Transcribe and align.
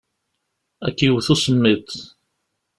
Ad 0.87 0.93
k-yewwet 0.95 1.27
usemmiḍ. 1.33 1.87